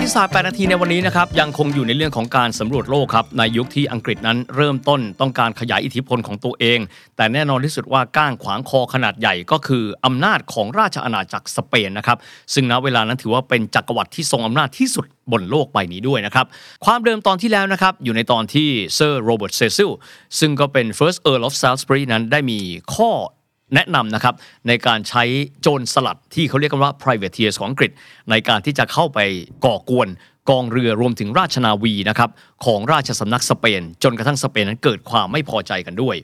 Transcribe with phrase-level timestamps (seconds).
[0.00, 6.78] ติศาสตร์8นาทีในวันนี้นะครับยังคงอยู่ในเรื่องของการสำรวจโลกครับในยุคที่อังกฤษนั้นเริ่มต้นต้องการขยายอิทธิพลของตัวเอง
[7.16, 12.18] แต่แน่นอนที่สุดว่าก้างขวางคอขนาดใหญ่ก็คืออำนาจของราชอาณาจักรสเปนนะครับ
[12.54, 16.46] ซึ่งณเวลานั้นถือว่าเป็นจักรวรรดิที่ทรงอำนาจที่สุดบนโลกใบนี้ด้วยนะครับ
[16.84, 19.90] ความเดิมตอนที่แล้วนะครับอยู่ในตอนที่เซอร์โรเบิร์ตเซซิล
[20.38, 22.58] ซึ่งก็เป็น first Earl of Salisbury นั้นได้มี
[22.96, 23.10] ข้อ
[23.74, 24.34] แนะนำนะครับ
[24.68, 25.24] ในการใช้
[25.60, 27.90] โจรสลัดที่เขาเรียกกันว่า privateers ของอังกฤษ
[28.30, 29.18] ในการที่จะเข้าไป
[29.64, 30.08] ก่อกวน
[30.50, 32.30] กองเรือรวมถึงราชนาวีนะครับ
[32.64, 36.16] ของราชสำนักสเปน จนกระทั่งสเปนนั้นเกิดความไม่พอใจกันด้วย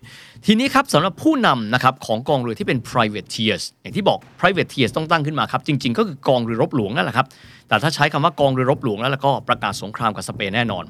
[0.47, 7.27] ทีนี้ครับสำหรับผู้นำนะครับของกองเรือที่เป็น privateers อย่างที่บอก privateers ต้องตั้งขึ้นมาครับ จริง ๆ ก็คือกองเรือรบหลวงนั่นแหละครับ
[7.69, 10.85] แต่ถ้าใช้คำว่ากองเรือรบหลวงแล้วก็ประกาศสงครามกับสเปนแน่นอน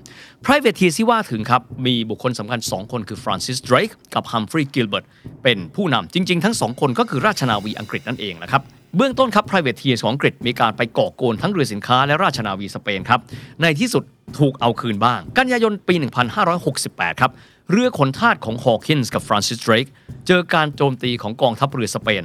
[0.47, 5.06] privateers ที่ว่าถึงครับมีบุคคลสำคัญ 2 คนคือ Francis Drake กับ Humphrey Gilbert
[5.43, 8.62] เป็นผู้นำจริง ๆ ทั้ง 2 คนก็คือราชนาวีอังกฤษนั่นเองนะครับ
[8.97, 13.20] เบื้องต้นครับ privateers ของอังกฤษมีการไปก่อโกนทั้งเรือสินค้าและราชนาวีสเปนครับ
[13.62, 14.05] ในที่สุด
[14.38, 15.94] ถูกเอาคืนบ้าง กันยายนปี
[16.58, 17.30] 1568 ครับ
[17.70, 19.91] เรือขนทาสของ Hawkins กับ Francis Drake
[20.27, 22.25] เจอการโจมตีของกองทัพเรือสเปน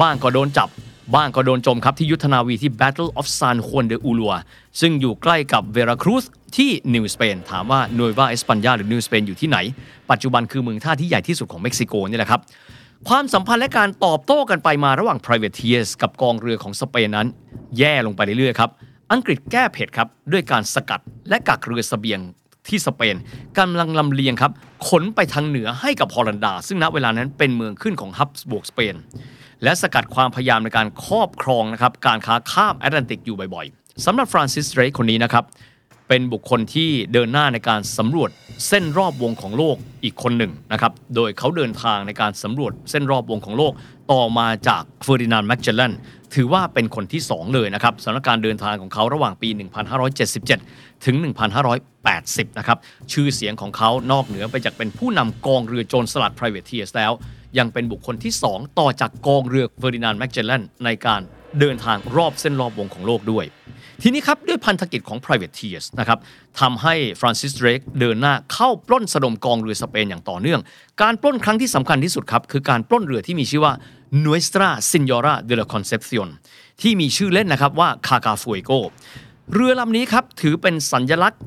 [0.00, 0.68] บ้างก็โดนจับ
[1.14, 4.36] บ้างก็โดนโจมครับที่ยุทธนาวีที่ Battle of San Juan de Ulua
[4.80, 6.24] ซึ่งอยู่ใกล้กับเวราครูซ
[6.56, 9.58] ที่ New Spain ถามว่า Nueva España หรือ New Spain อยู่ที่ไหน
[10.10, 12.40] ปัจจุบันคือเมืองท่าที่ใหญ่ที่สุดของเม็กซิโกนี่แหละครับ
[13.08, 17.26] ความสัมพันธ์และการตอบโต้กันไปมาระหว่าง privateers กับกองเรือของสเปนนั้น
[17.78, 18.70] แย่ลงไปเรื่อยๆครับ
[19.12, 22.20] อังกฤษแก้เผ็ดครับด้วยการสกัดและกักเรือเสบียง
[22.68, 23.16] ที่สเปน
[23.58, 24.52] กำลังลำเลียงครับ
[24.88, 28.94] ขนไปทางเหนือให้กับฮอลันดา ซึ่งณเวลานั้นเป็นเมืองขึ้นของฮับส์บวร์กสเปน
[29.62, 35.44] และสกัดความพยายามในการครอบครองนะครับการค้าข้ามแอตแลนติกอยู่บ่อยๆสำหรับฟรานซิสเดรกคนนี้นะครับ
[36.12, 38.30] เป็นบุคคลที่เดินหน้าในการสำรวจ
[38.68, 43.72] เส้นรอบวงของโลกอีกคนหนึ่งนะครับ โดยเขาเดินทางในการสำรวจเส้นรอบวงของโลก
[44.12, 45.92] ต่อมาจากเฟอร์ดินานด์แมกเจลเลน
[46.34, 49.48] ถือว่าเป็นคนที่ 2 เลยนะครับสำหรับการเดินทางของเขาระหว่างปี
[50.46, 51.16] 1577 ถึง
[51.86, 52.78] 1580 นะครับ
[53.12, 57.12] ชื่อเสียงของเขานอกเหนือไปจากเป็นผู้นำกองเรือโจรสลัด privateers แล้ว
[57.58, 61.20] ยังเป็นบุคคลที่ 2 ต่อจากกองเรือเฟอร์ดินานด์แมกเจลเลนในการ
[61.60, 63.44] เดินทางรอบเส้นรอบวงของโลกด้วย
[64.02, 66.18] ทีนี้ครับ ด้วยพันธกิจของ privateers นะครับ
[66.60, 70.60] ทำให้ฟรานซิสเดรกเดินหน้าเข้าปล้นสะดมกองเรือสเปนอย่างต่อเนื่อง
[71.02, 73.72] การปล้นครั้งที่สำคัญที่สุดครับ คือการปล้นเรือที่มีชื่อว่า
[74.24, 76.28] Nuestra Señora de la Concepción
[76.80, 78.78] ที่มีชื่อเล่นนะครับว่า Caga Fuego
[79.52, 81.40] เรือลำนี้ครับถือเป็นสัญลักษณ์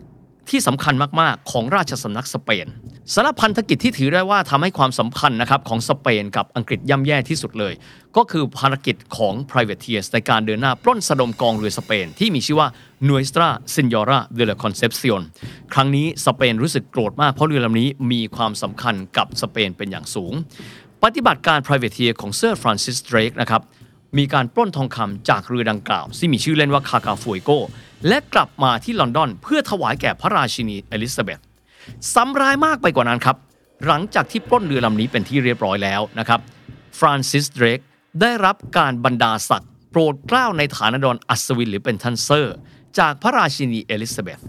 [0.50, 2.68] ที่สำคัญมากๆ ของราชสำนักสเปน
[3.14, 7.74] สารพันธกิจที่ถือได้ว่าทำให้ความสัมพันธ์นะครับของสเปนกับอังกฤษย่ำแย่ที่สุดเลย
[8.18, 12.68] ก็คือภารกิจของ privateers ในการเดินหน้าปล้นสะดมกองเรือสเปน ที่มีชื่อว่า
[13.08, 15.22] Nuestra Señora de la Concepción
[15.74, 20.34] ครั้งนี้สเปนรู้สึกโกรธมากเพราะเรือลำนี้มีความสำคัญกับสเปนเป็นอย่างสูง
[21.04, 23.62] ปฏิบัติการ privateer ของเซอร์ฟรานซิสเดรกนะครับ
[24.18, 27.50] มีการปล้นทองคำจากเรือดังกล่าวที่มีชื่อเล่นว่า Caga Fuego
[28.08, 31.40] และกลับมาที่ลอนดอน เพื่อถวายแก่พระราชินีเอลิซาเบธ
[32.14, 33.38] ซ้ำร้ายมากไปกว่านั้นครับ
[33.86, 36.40] หลังจากที่ปล้นเรือลำนี้เป็นที่เรียบร้อยแล้วนะครับ
[37.00, 37.80] ฟรานซิสเดรก
[38.22, 42.56] ได้รับการบรรดาศักดิ์โปรดเกล้าในฐานะท่านอัศวินหรือเป็นท่านเซอร์
[43.00, 44.40] จากพระราชินีเอลิซาเบธ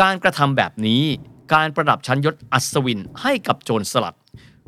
[0.00, 1.02] การกระทำแบบนี้
[1.54, 4.16] การประดับชั้นยศอัศวินให้กับโจรสลัด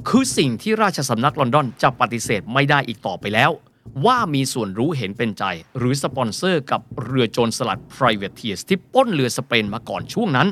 [0.08, 3.50] คือสิ่งที่ราชสำนักลอนดอนจะปฏิเสธไม่ได้อีกต่อไปแล้ว
[4.06, 5.44] ว่ามีส่วนรู้เห็นเป็นใจ
[5.78, 10.48] หรือสปอนเซอร์กับเรือโจรสลัด privateers ที่ปล้นเรือสเปนมาก่อนช่วงนั้น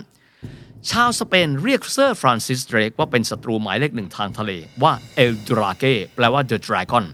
[0.91, 4.53] ชาวสเปนเรียกเซอร์ฟรานซิสเดรกว่าเป็นศัตรูหมายเลขหนึ่งทางทะเล
[4.83, 5.85] ว่า El Draque
[6.15, 7.05] แปลว่า The Dragon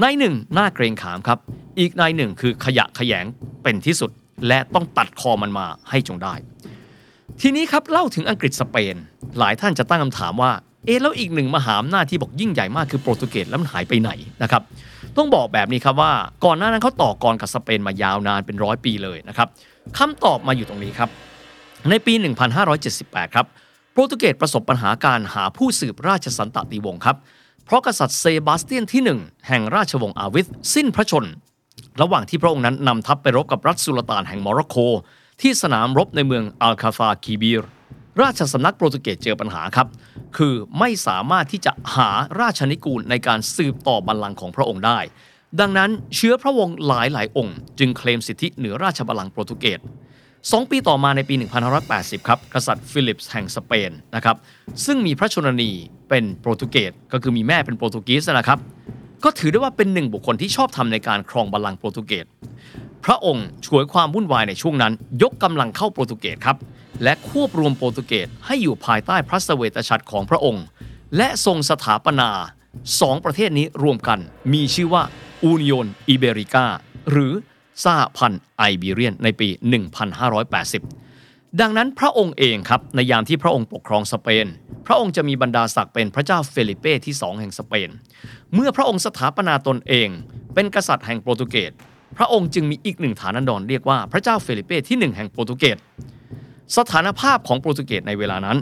[0.00, 1.38] นัยหนึ่งน่าเกรงขามครับ
[1.78, 3.26] อีกนัยหนึ่งคือขยะแขยง
[3.62, 4.10] เป็นที่สุด
[4.48, 6.34] และต้องตัดคอมันมาให้จงได้
[7.40, 8.94] ทีนี้ครับเล่าถึงอังกฤษสเปน
[9.38, 10.52] หลายท่านจะตั้งคำถามว่า
[10.86, 14.10] เอ๊ะแล้วอีกหนึ่งมหาอำนาจที่บอกยิ่งใหญ่มากคือโปรตุเกสแล้วมันหายไปไหน
[14.42, 14.62] นะครับ
[15.16, 16.12] ต้องบอกแบบนี้ครับว่า
[16.44, 19.48] ก่อนหน้านั้นเขาต่อกรกับสเปนมายาวนานเป็นร้อยปีเลยนะครับ
[19.98, 21.08] คำตอบมาอยู่ตรงนี้ครับ
[21.90, 22.14] ในปี
[22.74, 23.46] 1578 ครับ
[23.92, 27.16] โปรตุเกสประสบปัญหาการหาผู้สืบราชสันตติวงศ์ครับ
[27.64, 31.24] เพราะกษัตริย์เซบาสเตียนที่ 1 แห่งราชวงศ์อาวิชสิ้นพระชนม์
[32.00, 34.76] ระหว่างที่พระองค์นั้นนำทัพไปรบกับรัฐสุลต่านแห่งโมร็อกโก
[35.40, 37.62] ที่สนามรบในเมืองอัลคาเซอร์คีบีร์
[38.20, 39.86] ราชสำนักโปรตุเกสเจอปัญหาครับ
[40.36, 42.10] คือไม่สามารถที่จะหา
[42.40, 44.98] ราชนิกูลในการสืบต่อบัลลังก์ของพระองค์ได้
[45.60, 49.80] ดังนั้นเชื้อพระวงศ์หลายหลายองค์ จึงเคลมสิทธิเหนือราชบัลลังก์โปรตุเกส
[50.50, 51.34] สองปีต่อมาในปี
[51.80, 54.36] 1580 ครับ กษัตริย์ฟิลิปส์แห่งสเปนนะครับ
[54.84, 55.70] ซึ่งมีพระชนนี
[56.08, 58.58] เป็นโปรตุเกส ก็คือมีแม่เป็น Portuguese นะครับ
[59.24, 62.26] ก็ถือได้ว่าเป็นหนึ่งบุคคลที่ชอบธรรมในการครองบัลลังก์โปรตุเกส
[63.04, 64.92] พระองค์ฉวยความวุ่นวายในช่วงนั้น
[65.22, 66.56] ยกกำลังเข้าโปรตุเกสครับ
[67.02, 70.64] และควบรวมโปรตุเกสให้อยู่ภายใต้พระเศวตฉัตรของพระองค์
[71.16, 72.30] และทรงสถาปนา
[73.00, 74.18] สองประเทศนี้รวมกัน
[74.52, 75.02] มีชื่อว่า
[75.42, 76.66] Unión Ibérica
[77.10, 77.32] หรือ
[77.84, 79.48] สหพันธ์ Iberian ในปี
[80.34, 84.46] 1580 ดังนั้นพระองค์เองครับ ในยามที่พระองค์ปกครองสเปน
[84.86, 87.88] พระองค์จะมีบรรดาศักดิ์เป็นพระเจ้าเฟลิเป้ที่สองแห่งสเปน
[88.54, 90.08] เมื่อพระองค์สถาปนาตนเอง
[90.54, 91.72] เป็นกษัตริย์แห่งโปรตุเกส
[92.16, 95.78] พระองค์จึงมีอีกหนึ่งฐานันดรเรียกว่าพระเจ้าเฟลิเป้ที่หนึ่งแห่งโปรตุเกส
[96.76, 98.58] สถานภาพของโปรตุเกสในเวลานั้น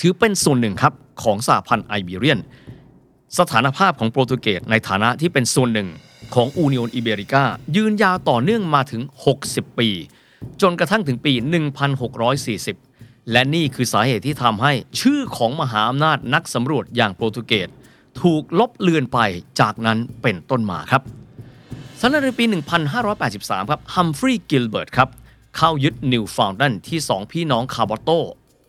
[0.00, 0.92] ถือเป็นส่วนหนึ่งครับ
[1.22, 2.40] ของสหพันธ์ไอเบีเรียน
[3.38, 5.88] สถานภาพของโปรตุเกสในฐานะที่เป็นส่วนหนึ่ง
[6.34, 7.44] ของอูนิโอนอิเบริกา
[7.76, 9.02] ยืนยาวต่อเนื่องมาถึง
[9.40, 9.88] 60 ปี
[10.62, 11.32] จนกระทั่งถึงปี
[12.12, 17.68] 1640 และนี่คือสาเหตุที่ทำให้ชื่อของมหาอำนาจนักสำรวจอย่างโปรตุเกส
[18.22, 19.18] ถูกลบเลือนไป
[19.60, 21.02] จากนั้นเป็นต้นมาครับ
[22.00, 22.44] สำหรับในปี
[23.08, 25.08] 1583 ครับ ฮัมฟรีย์ กิลเบิร์ต ครับ
[25.56, 28.10] เข้ายึดนิวฟาวน์แลนด์ที่สองพี่น้องคาบอตโต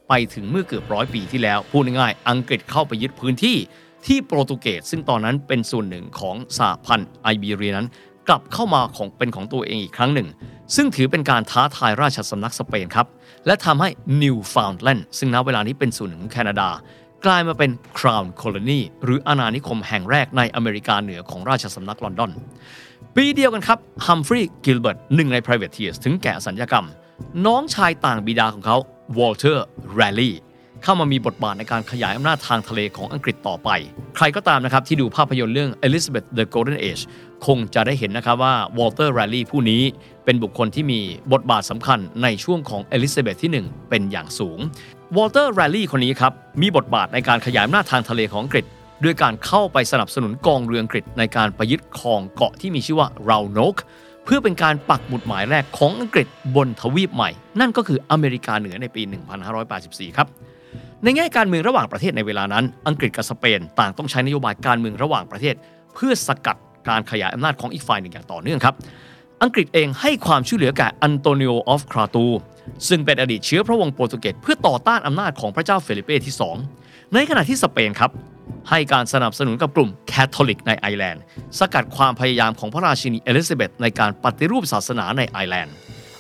[0.10, 3.58] ไปถึงเมื่อเกือบร้อยปีที่แล้ว พูดง่ายๆอังกฤษเข้าไปยึดพื้นที่
[4.06, 7.88] ที่โปรตุเกสซึ่งตอนนั้นเป็นส่วนหนึ่งของสหพันธ์ Iberianั้น
[8.28, 10.28] กลับเข้ามาของเป็นของตัวเองอีกครั้งหนึ่ง
[10.76, 13.08] ซึ่งถือเป็นการท้าทายราชสำนักสเปนครับ
[13.46, 13.90] และทำให้
[14.22, 16.70] นิวฟาวน์แลนด์ซึ่งณเวลานี้เป็นส่วนหนึ่งของแคนาดา
[17.26, 22.32] กลายมาเป็น Crown Colony หรืออาณานิคมแห่งแรกในอเมริกาเหนือของราชสำนักลอนดอน
[23.16, 26.86] ปีเดียวกันครับฮัมฟรีย์กิลเบิร์ตหนึ่งใน privateers ถึงแก่อสัญกรรม
[27.46, 28.78] น้องชายต่างบิดาของเขา
[29.18, 29.66] วอลเตอร์
[29.96, 30.36] แรลลี่
[30.84, 33.70] เข้ามามีบทบาทในการขยายอำนาจทางทะเลของอังกฤษต่อไป
[34.16, 37.04] ใครก็ตามนะครับที่ดูภาพยนตร์เรื่อง Elizabeth the Golden Age
[37.46, 39.82] คงจะได้เห็นนะครับว่าวอลเตอร์แรลลี่ผู้นี้
[40.26, 41.00] เป็นบุคคลที่มี
[41.34, 44.60] บทบาทสำคัญในช่วงของเอลิซาเบธที่ 1 เป็นอย่างสูง
[45.18, 48.66] วอลเตอร์แรลลี่คนนี้ครับมีบทบาทในการขยายอำนาจทางทะเลของอังกฤษ
[49.04, 53.76] ด้วยการเข้าไปสนับสนุนกองเรืออังกฤษในการไปยึดครองเกาะที่มีชื่อว่าโรอาโนก
[54.26, 57.30] เพื่อเป็นการปักหมุดหมายแรกของอังกฤษบนทวีปใหม่
[57.60, 59.02] นั่นก็คืออเมริกาเหนือในปี
[59.60, 60.28] 1584 ครับ
[61.04, 65.56] ในแง่การเมืองระหว่างประเทศในเวลานั้น อังกฤษกับสเปนต่างต้องใช้นโยบายการเมืองระหว่างประเทศ
[65.96, 66.58] เพื่อสกัด
[66.90, 68.76] การขยายอำนาจของอีกฝ่ายหนึ่งอย่างต่อเนื่องครับ
[69.44, 72.26] อังกฤษเองให้ความช่วยเหลือแก่อันโตนิโอ of คราตู
[72.88, 76.36] ซึ่งเป็นอดีตเชื้อพระวงศ์โปรตุเกสเพื่อต่อต้านอำนาจของพระเจ้าเฟลิเป้ที่
[76.74, 78.12] 2 ในขณะที่สเปนครับ
[78.70, 81.22] ให้การสนับสนุนกับกลุ่มแคทอลิกในไอร์แลนด์
[81.60, 85.74] สกัดความพยายามของพระราชินีเอลิซาเบธในการปฏิรูปศาสนาในไอร์แลนด์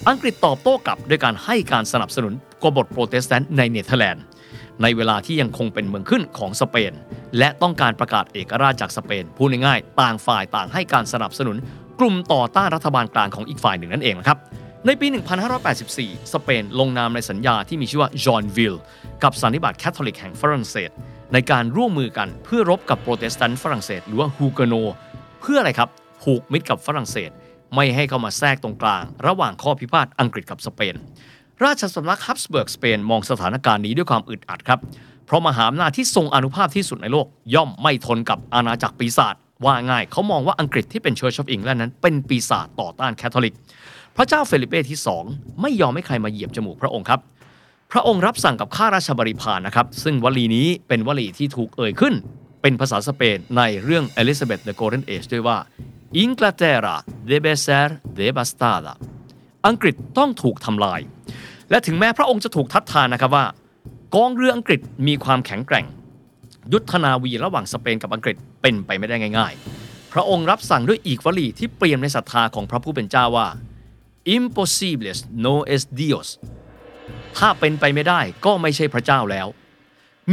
[0.07, 2.33] อังกฤษตอบโต้กลับด้วยการให้การสนับสนุน
[2.63, 4.23] กบฏโปรเตสแตนต์ในเนเธอร์แลนด์
[4.81, 6.93] ในเวลาที่ยังคงเป็นเมืองขึ้นของสเปน
[7.37, 11.57] และต้องการประกาศเอกราชจากสเปน พูดง่ายๆ ต่างฝ่ายต่างให้การสนับสนุน
[11.99, 14.37] กลุ่มต่อต้านรัฐบาลกลางของอีกฝ่ายหนึ่งนั่นเองนะครับ
[14.85, 15.07] ในปี
[15.69, 18.75] 1584 สเปนลงนามในสัญญาที่มีชื่อว่าจอห์นวิล
[19.23, 20.91] กับสันนิบาตแคทอลิกแห่งฝรั่งเศส
[21.33, 24.73] ในการร่วมมือกันเพื่อรบกับโปรเตสแตนต์ฝรั่งเศส หรือว่าฮูเกอโน
[25.41, 25.89] เพื่ออะไรครับ
[26.23, 27.31] ผูกมิตรกับฝรั่งเศส
[27.75, 30.95] ไม่ให้เข้ามาแทรกตรงกลาง ระหว่างข้อพิพาทอังกฤษกับสเปน
[31.63, 34.79] ราชสำนักฮับสเบิร์กสเปนมองสถานการณ์นี้ด้วยความอึดอัดครับ
[35.25, 39.35] เพราะมหาอำนาจที่ทรงอานุภาพที่สุดในโลก ย่อมไม่ทนกับอาณาจักรปีศาจ
[39.65, 43.55] ว่าง่ายๆเขามองว่าอังกฤษที่เป็น Church of England นั้นเป็นปีศาจต่อต้านแคทอลิก
[44.15, 44.99] พระเจ้าเฟลิเป้ที่
[45.29, 47.19] 2 ไม่ยอมให้ใครมาเหยียบจมูกพระองค์ครับ
[47.93, 52.13] พระองค์รับสั่งกับข้าราชบริพารนะครับ ซึ่งวลีนี้เป็นวลีที่ถูกเอ่ยขึ้น
[52.61, 55.57] เป็นภาษาสเปนในเรื่อง Elizabeth the Golden Age ด้วยว่า
[56.23, 56.95] Inglaterra
[57.29, 57.87] debe ser
[58.19, 58.93] devastada
[59.67, 60.99] อังกฤษต้องถูกทำลาย
[61.69, 63.45] และถึงแม้พระองค์จะถูกทัดทานนะครับว่า
[64.15, 65.85] กองเรืออังกฤษมีความแข็งแกร่ง
[66.73, 69.53] ยุทธนาวีระหว่างสเปนกับอังกฤษเป็นไปไม่ได้ง่าย
[69.83, 73.47] ๆ พระองค์รับสั่งด้วยอีกวลีที่เปลี่ยนในศรัทธาของพระผู้เป็นเจ้าว่า
[74.35, 76.29] impossibles no es Dios
[77.39, 79.47] ถ้าเป็นไปไม่ได้ก็ไม่ใช่พระเจ้าแล้ว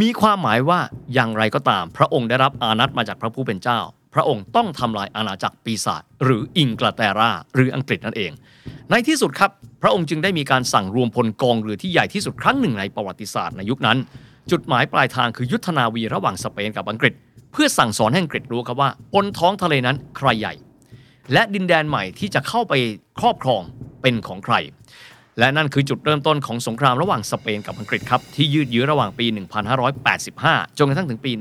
[0.00, 0.80] มีความหมายว่า
[1.14, 3.78] อย่างไรก็ตาม พระองค์ได้รับอานัตมาจากพระผู้เป็นเจ้า
[4.14, 8.32] พระองค์ต้องทำลายอาณาจักรปีศาจหรืออิงกลเตราหรืออังกฤษนั่นเอง
[8.90, 9.50] ในที่สุดครับ
[9.82, 13.98] พระองค์จึงได้มีการสั่งรวมพลกองเรือที่ใหญ่ที่สุดครั้งหนึ่งในประวัติศาสตร์ในยุคนั้น
[14.50, 17.14] จุดหมายปลายทางคือยุทธนาวีระหว่างสเปนกับอังกฤษ
[17.52, 20.54] เพื่อสั่งสอนให้อังกฤษรู้ครับว่าบนท้องทะเลนั้นใครใหญ่
[21.32, 22.74] และดินแดนใหม่ที่จะเข้าไป
[23.18, 23.62] ครอบครอง
[24.02, 24.54] เป็นของใคร
[25.38, 29.26] และนั่นคือจุดเริ่มต้นของสงครามระหว่างสเปนกับอังกฤษครับ ที่ยืดเยื้อระหว่างปี
[30.02, 31.32] 1585 จนกระทั่งถึงปี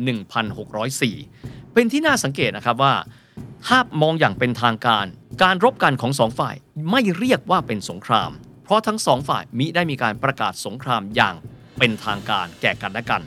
[1.21, 2.93] 1604 เป็นที่น่าสังเกตนะครับว่า
[3.67, 5.05] ถ้ามองอย่างเป็นทางการ
[5.43, 6.55] การรบกันของสองฝ่าย
[6.91, 8.31] ไม่เรียกว่าเป็นสงคราม
[8.63, 11.35] เพราะทั้งสองฝ่ายมิได้มีการประกาศสงครามอย่าง
[11.77, 13.21] เป็นทางการแก่กันและกัน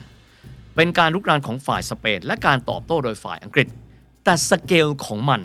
[0.75, 3.67] เป็นการลุกรานของฝ่ายสเปนและการตอบโต้โดยฝ่ายอังกฤษ
[4.23, 5.41] แต่สเกลของมัน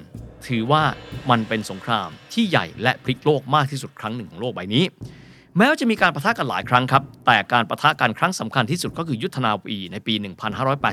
[0.48, 0.82] ถือว่า
[1.30, 4.84] มันเป็นสงครามที่ใหญ่และพลิกโลกมากที่สุดครั้งหนึ่งของโลกใบนี้
[5.56, 10.14] แม้ว่าจะมีการประทะกันหลายครั้งครับ แต่การประทะกันครั้งสำคัญที่สุดก็คือยุทธนาวีในปี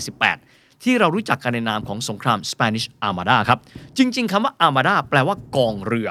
[0.01, 3.59] 1588 ที่เรารู้จักกันในนามของสงคราม Spanish Armada ครับ
[3.97, 6.09] จริง ๆคำว่า Armada แปลว่ากองเรือ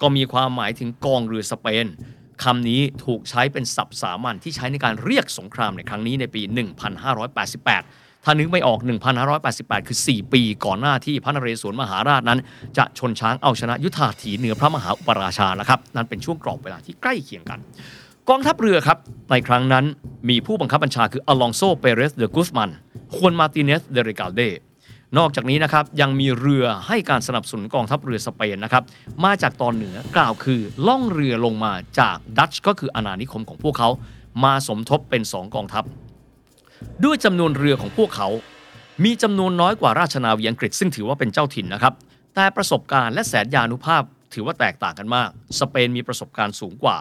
[0.00, 1.86] ก็มีความหมายถึงกองเรือสเปน
[2.44, 6.42] คำนี้ถูกใช้เป็นศัพท์สามัญที่ใช้ในการเรียกสงครามในครั้งนี้ในปี
[7.26, 8.78] 1588 ถ้านึกไม่ออก
[9.34, 12.40] 1588 คือ 4 ปีก่อนหน้าที่พระนเรศวรมหาราชนั้น
[12.78, 17.58] จะชนช้างเอาชนะยุทธาถีเหนือพระมหาอุปราชาแล้วครับนั่นเป็นช่วงกรอบเวลาที่ใกล้เคียงกัน
[18.28, 18.98] กองทัพเรือครับ
[19.30, 19.84] ในครั้งนั้น
[20.28, 22.70] มีผู้บังคับบัญชาคืออลองโซเปเรสเดอกุสมัน
[23.14, 24.40] ควนมาติเนสเดริกาเด
[25.18, 28.82] นอกจากนี้นะครับยังมีเรือให้การสนับสนุนกองทัพเรือสเปนนะครับ
[29.24, 33.88] มาจากตอนเหนือกล่าวคือล่องเรือลงมาจากดัตช์ก็คืออาณานิคมของพวกเขา
[34.44, 35.84] มาสมทบเป็น 2 กองทัพ
[37.04, 38.28] ด้วยจำนวนเรือของพวกเขา
[39.04, 41.94] มีจำนวนน้อยกว่าราชนาวีอังกฤษซึ่งถือว่าเป็นเจ้าถิ่นนะครับ
[42.34, 44.02] แต่ประสบการณ์และแสนยานุภาพ
[44.34, 46.98] ถือว่าแตกต่างกันมาก สเปนมีประสบการณ์สูงกว่า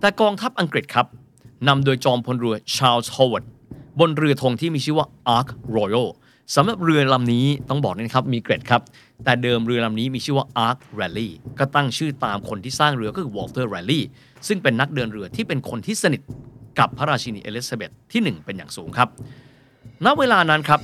[0.00, 1.06] แต่กองทัพอังกฤษครับ
[1.68, 3.44] นำโดยจอมพลเรือชาร์ลส์ฮาวเวิร์ด
[4.00, 6.08] บนเรือธงที่มีชื่อว่า Ark Royal
[6.54, 8.82] สำหรับเรือลำนี้ต้องบอกนะครับมีเกร็ดครับ
[9.24, 14.06] แต่เดิมเรือลำนี้มีชื่อว่า Ark Raleigh ก็ตั้งชื่อตามคนที่สร้างเรือก็คือ Walter Raleigh
[14.46, 16.22] ซึ่งเป็นนักเดินเรือที่เป็นคนที่สนิท
[16.78, 19.08] กับพระราชินีเอลิซาเบธที่ 1 เป็นอย่างสูงครับ
[20.04, 20.80] ณ เวลานั้นครับ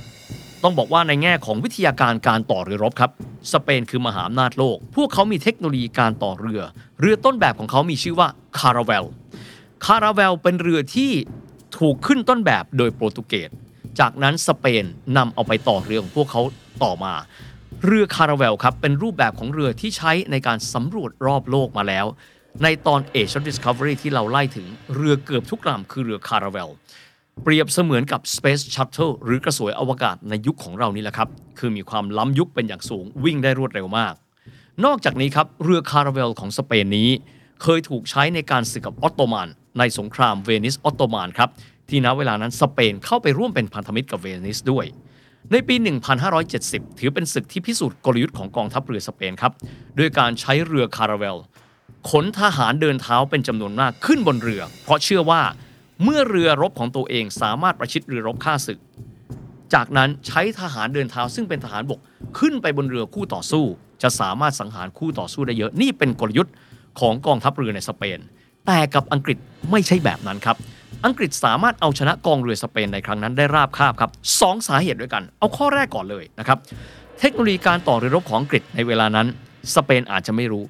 [0.63, 3.11] ต้องบอกว่าในแง่ของวิทยาการการต่อเรือรบครับ
[3.53, 6.61] สเปนคือมหาอำนาจโลก พวกเขามีเทคโนโลยีการต่อเรือ
[7.01, 8.27] เรือต้นแบบของเขามีชื่อว่า
[8.59, 9.05] คาราเวล
[9.85, 11.11] คาราเวลเป็นเรือที่
[11.77, 13.49] ถูกขึ้นต้นแบบโดยโปรตุเกส
[13.99, 14.85] จากนั้นสเปน
[15.17, 16.41] นำเอาไปต่อเรือของพวกเขา
[16.83, 17.13] ต่อมา
[17.85, 22.05] เรือคาราเวลครับเป็นรูปแบบของเรือที่ใช้ในการสำรวจรอบโลกมาแล้ว
[22.63, 26.69] ในตอน Age of Discovery ที่เราไล่ถึงเรือเกือบทุกลำคือเรือคาราเวล
[27.43, 34.13] เปรียบเสมือนกับ Space Shuttle หรือกระสวยอวกาศในยุคของเรานี่แหละครับ คือมีความล้ำยุคเป็นอย่างสูงวิ่งได้รวดเร็วมาก
[34.85, 37.09] นอกจากนี้ครับ เรือคาราเวลของสเปนนี้
[37.63, 39.47] เคยถูกใช้ในการศึกกับออตโตมัน
[39.79, 41.49] ในสงครามเวนิสออตโตมันครับ
[41.89, 44.85] ที่ณเวลานั้นสเปนเข้าไปร่วมเป็นพันธมิตรกับเวนิสด้วย
[45.51, 45.75] ในปี
[46.37, 49.53] 1570 ถือเป็นศึกที่พิสูจน์กลยุทธ์ของกองทัพเรือสเปนครับ
[49.97, 51.37] ด้วยการใช้เรือคาราเวล
[52.09, 55.41] ขนทหารเดินเท้าเป็นจำนวนมากขึ้นบนเรือ เพราะเชื่อว่า
[56.03, 58.79] เมื่อเรือรบของตัวเองสามารถประชิดเรือรบฆ่าศึก
[59.73, 61.99] จากนั้นใช้ทหารเดินเท้าซึ่งเป็นทหารบก
[62.39, 63.65] ขึ้นไปบนเรือคู่ต่อสู้
[64.03, 66.53] จะสามารถสังหารคู่ต่อสู้ได้เยอะนี่เป็นกลยุทธ์
[66.99, 68.19] ของกองทัพเรือในสเปน
[68.67, 69.37] แต่กับอังกฤษ
[69.71, 70.57] ไม่ใช่แบบนั้นครับ
[71.05, 74.11] อังกฤษสามารถเอาชนะกองเรือสเปนในครั้งนั้นได้ราบคาบครับ
[74.41, 76.57] สองสาเหตุด้วยกัน เอาข้อแรกก่อนเลยนะครับ
[77.19, 79.27] เทคโนโลยีการต่อเรือรบของอังกฤษในเวลานั้น
[79.75, 80.63] สเปนอาจจะไม่รู้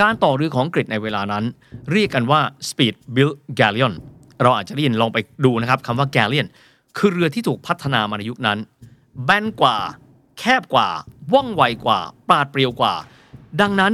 [0.00, 1.44] การต่อเรือของอังกฤษในเวลานั้น
[1.92, 3.94] เรียกกันว่า speed built galleon
[4.42, 6.46] เราอาจจะได้ยินลองไปดูนะครับคำว่า galleon
[6.96, 8.58] คือเรือที่ถูกพัฒนามาในยุคนั้น
[9.24, 9.76] แบนกว่า
[10.38, 10.88] แคบกว่า
[11.32, 12.94] ว่องไวกว่า ปราดเปรียวกว่า
[13.60, 13.92] ดังนั้น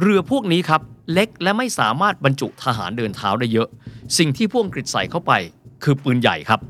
[0.00, 0.80] เรือพวกนี้ครับ
[1.12, 3.68] เล็กและไม่สามารถบรรจุทหารเดินเท้าได้เยอะ
[4.18, 5.32] สิ่งที่พวกอังกฤษใส่เข้าไป
[5.82, 6.60] คือปืนใหญ่ครับ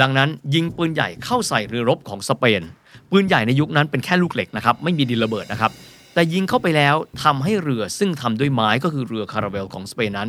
[0.00, 2.62] ดังนั้นยิงปืนใหญ่เข้าใส่เรือรบของสเปน
[3.10, 5.72] ปืนใหญ่ในยุคนั้นเป็นแค่ลูกเหล็กนะครับ ไม่มีดินระเบิดนะครับ
[6.14, 10.28] แต่ยิงเข้าไปแล้วทำให้เรือซึ่งทำด้วยไม้ก็คือเรือคาราเวลของสเปนนั้น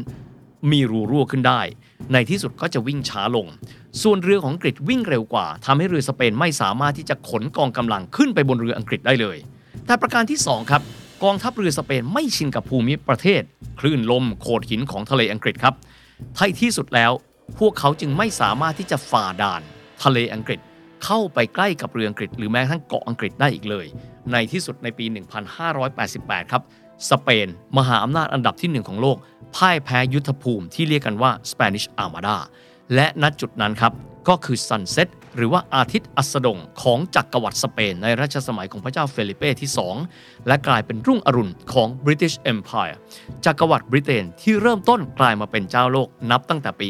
[0.71, 1.61] มีรูรั่วขึ้นได้
[2.13, 3.47] ในที่สุดก็จะวิ่งช้าลง
[4.01, 9.37] ส่วนเรือของอังกฤษวิ่งเร็วกว่าทำให้เรือสเปนไม่สามารถที่จะขนกองกำลังขึ้นไปบนเรืออังกฤษได้เลย
[9.85, 10.81] แต่ประการที่ 2 ครับ
[11.23, 13.41] กองทัพเรือสเปนไม่ชินกับภูมิประเทศ
[13.79, 15.73] คลื่นลมโขดหินของทะเลอังกฤษครับ
[16.37, 17.11] ท้ายที่สุดแล้ว
[17.59, 19.61] พวกเขาจึงไม่สามารถที่จะฝ่าด่าน
[20.03, 20.59] ทะเลอังกฤษ
[21.05, 23.85] เข้าไปใกล้กับเรืออังกฤษ หรือแม้กระทั่งเกาะอังกฤษได้อีกเลย
[24.31, 25.05] ในที่สุดในปี
[25.79, 26.63] 1588 ครับ
[27.09, 29.17] สเปน มหาอำนาจอันดับที่หนึ่งของโลก
[29.55, 32.37] พ่ายแพ้ยุทธภูมิที่เรียกกันว่า Spanish Armada
[32.95, 33.93] และณจุดนั้นครับ
[34.27, 39.69] ก็คือ sunset หรือว่าอาทิตย์อัสดงของจักรวรรดิสเปน ในรัชสมัยของพระเจ้าเฟลิเป้ที่
[40.07, 42.95] 2 และกลายเป็นรุ่งอรุณของ British Empire
[43.45, 46.89] จักรวรรดิบริเตนที่เริ่มต้นกลายมาเป็นเจ้าโลกนับตั้งแต่ปี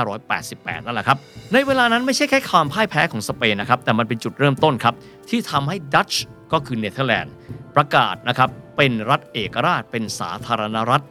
[0.00, 1.18] 1588 นั่นแหละครับ
[1.52, 4.94] ในเวลานั้นไม่ใช่แค่ความพ่ายแพ้ของสเปนนะครับ แต่มันเป็นจุดเริ่มต้นครับ
[5.30, 7.32] ที่ทำให้ดัตช์ก็คือเนเธอร์แลนด์
[7.76, 11.04] ประกาศนะครับเป็นรัฐเอกราชเป็นสาธารณรัฐ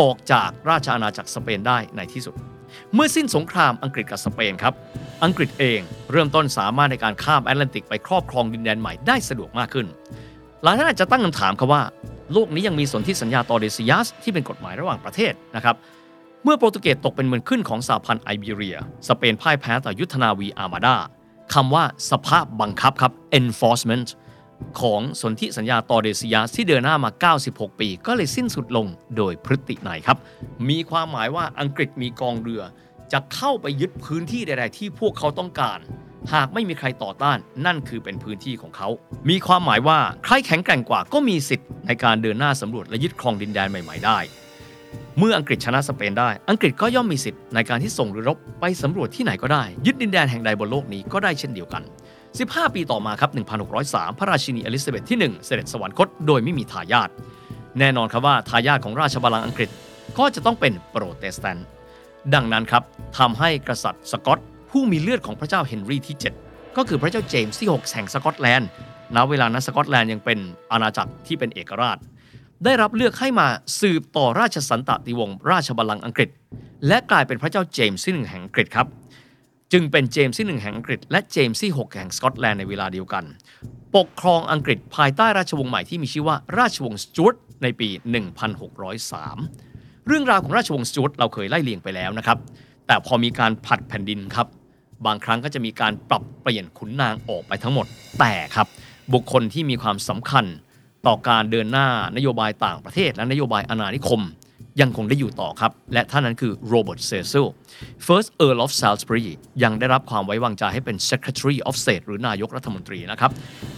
[0.00, 2.34] ออกจากราชอาณาจักรสเปนได้ในที่สุด
[2.94, 4.74] เมื่อสิ้นสงครามอังกฤษกับสเปนครับ
[5.24, 5.80] อังกฤษเอง
[6.12, 9.86] เริ่มต้นสามารถในการข้ามแอตแลนติกไปครอบครองดินแดนใหม่ได้สะดวกมากขึ้น
[10.62, 11.82] หลายท่านอาจจะตั้งคำถามครับว่า
[12.32, 15.76] โลกนี้ยังมีสนธิสัญญาตอเดซิยัสที่เป็นกฎหมายระหว่างประเทศนะครับ
[16.44, 18.76] เมื่อโปรตุเกสตกเป็นเมืองขึ้นของสหพันธ์ไอเบีเรีย
[19.08, 20.96] สเปนพ่ายแพ้ต่อยุทธนาวีอาร์มาดา
[21.54, 24.08] คำว่าสภาพบังคับครับ enforcement
[24.80, 27.10] ของสนธิสัญญาตอเดซิยัสที่เดินหน้ามา
[27.46, 28.86] 96 ปี ก็เลยสิ้นสุดลง
[29.16, 30.18] โดยพฤตินัยครับ
[30.68, 32.62] มีความหมายว่าอังกฤษมีกองเรือ
[33.12, 35.78] จะเข้าไปยึดพื้นที่ใดๆที่พวกเขาต้องการ
[36.34, 38.88] หากไม่มีใครต่อต้านนั่นคือเป็นพื้นที่ของเขา
[39.30, 44.18] มีความหมายว่าใครแข็งแกร่งกว่าก็มีสิทธิ์ในการเดินหน้าสำรวจและยึดครองดินแดนใหม่ ๆ ได้
[45.18, 51.82] เมื่ออังกฤษชนะสเปนได้ อังกฤษก็ย่อมมีสิทธิ์ในการที่ส่งเรือรบไปสำรวจที่ไหนก็ได้ ยึดดินแดนแห่งใดบนโลกนี้ก็ได้เช่นเดียวกัน
[52.38, 53.30] 15 ปีต่อมาครับ
[53.74, 57.10] 1603 พระราชินีอลิซาเบธที่ 1 เสด็จสวรรคตโดยไม่มีทายาท
[57.78, 59.70] แน่นอนครับว่าทายาทของราชบัลลังก์อังกฤษ
[60.18, 61.66] ก็จะต้องเป็นโปรเตสแตนต์
[62.34, 62.82] ดังนั้นครับ
[63.18, 64.38] ทำให้กษัตริย์สกอต
[64.70, 68.68] ผู้มีเลือดของพระเจ้าเฮนรี่ที่ 7 ก็คือพระเจ้าเจมส์ที่ 6 แห่งสกอตแลนด์
[69.16, 70.38] ณเวลานั้นสกอตแลนด์ยังเป็น
[70.72, 71.98] อาณาจักรที่เป็นเอกราช
[72.64, 73.48] ได้รับเลือกให้มา
[73.80, 76.28] สืบต่อราชสันตติวงศ์ราชบัลลังก์อังกฤษ
[76.86, 78.86] และกลายเป็นพระเจ้าเจมส์ที่หนึ่งแห่งอังกฤษครับ
[79.72, 83.24] จึงเป็นเจมส์ที่หนึ่งแห่งอังกฤษ และเจมส์ที่ 6 แห่งสกอตแลนด์ในเวลาเดียวกัน
[83.96, 87.88] ปกครองอังกฤษภายใต้ราชวงศ์ใหม่ที่มีชื่อว่าราชวงศ์สจวตในปี
[89.18, 92.38] 1603 เรื่องราวของราชวงศ์สจวตเราเคยไล่เลียงไปแล้วนะครับ
[92.86, 94.46] แต่พอมีการผัดแผ่นดินครับ
[95.06, 97.86] บางครั้งก็จะมีการปรับเปลี่ยนขุนนางออกไปทั้งหมด
[98.20, 98.66] แต่ครับ
[99.12, 100.44] บุคคลที่มีความสำคัญ
[101.06, 104.20] ต่อการเดินหน้านโยบายต่างประเทศและนโยบายอาณานิคม
[104.80, 107.46] ยังคงได้อยู่ต่อครับ และท่านนั้นคือโรเบิร์ตเซซิล
[108.06, 109.26] First Earl of Salisbury
[109.62, 113.30] ยังได้รับความไว้วางใจให้เป็น Secretary of State หรือนายกรัฐมนตรีนะครับ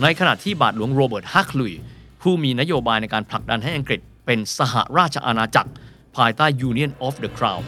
[0.02, 1.74] ในขณะที่บาทหลวงโรเบิร์ตฮักลุย
[2.22, 5.70] ผู้มีนโยบายในการผลักดันให้อังกฤษเป็นสหราชอาณาจักร
[6.16, 7.62] ภายใต้ Union of the Crown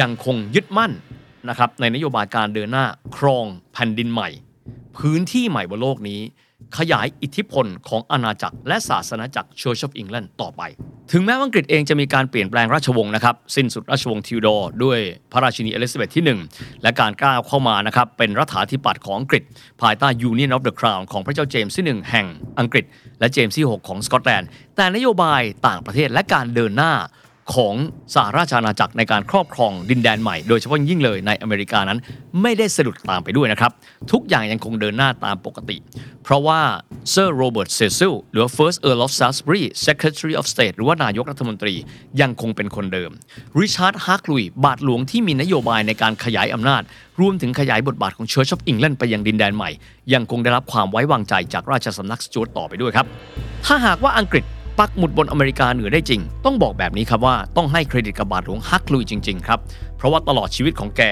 [0.00, 0.92] ยังคงยึดมั่น
[1.48, 4.28] นะครับในนโยบายการเดินหน้าครองแผ่นดินใหม่
[4.98, 6.20] พื้นที่ใหม่บนโลกนี้
[6.78, 10.62] ขยายอิทธิพลของอาณาจักรและศาสนาจักร Church of England ต่อไป
[11.12, 14.98] ถึงแม้ว่าอังกฤษเองจะมีการเปลี่ยนแปลงราชวงศ์นะครับ สิ้นสุดราชวงศ์ทิวดอร์ด้วย
[15.32, 19.42] พระราชินีเอลิซาเบธที่ 1 และการก้าวเข้ามานะครับ เป็นรัฐาธิปัตย์ของอังกฤษ
[19.82, 22.26] ภายใต้ Union of the Crown ของพระเจ้าเจมส์ที่ 1 แห่ง
[22.58, 22.84] อังกฤษ
[23.20, 26.92] และเจมส์ที่ 6 ของสกอตแลนด์แต่นโยบายต่างประเทศและการเดินหน้า
[27.54, 27.74] ของ
[28.14, 31.98] สหราชอาณาจักรในการครอบครองดินแดนใหม่ โดยเฉพาะยิ่งเลยในอเมริกานั้น
[32.42, 33.72] ไม่ได้สะดุดตามไปด้วยนะครับ
[34.12, 35.76] ทุกอย่างยังคงเดินหน้าตามปกติ
[36.24, 36.60] เพราะว่า
[37.10, 41.74] เซอร์โรเบิร์ตเซซิลหรือ First Earl of Salisbury Secretary of State หรือว่านายกรัฐมนตรี
[42.20, 43.10] ยังคงเป็นคนเดิม
[43.60, 46.82] ริชาร์ดฮาร์กลุยบาทหลวงที่มีนโยบายในการขยายอำนาจ
[47.20, 49.70] รวมถึงขยายบทบาทของ Church of England ไปยังดินแดนใหม่
[50.12, 53.06] ยังคงได้รับความไว้วางใจจากราชสำนักสจวตต่อไปด้วยครับ
[53.66, 54.44] ถ้าหากว่าอังกฤษ
[54.78, 59.58] ปักหมุดบนอเมริกาเหนือได้จริง ต้องบอกแบบนี้ครับว่าต้องให้เครดิตกับบาทหลวงฮักลุยจริง ๆ ครับ
[59.96, 61.02] เพราะว่าตลอดชีวิตของแก